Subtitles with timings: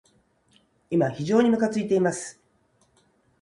[0.89, 2.41] 今、非常にむかついています。